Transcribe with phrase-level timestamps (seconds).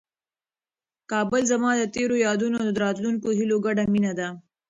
[1.11, 4.27] کابل زما د تېرو یادونو او د راتلونکي هیلو ګډه مېنه ده.